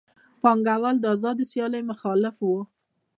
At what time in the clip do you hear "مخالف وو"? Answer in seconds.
1.91-2.59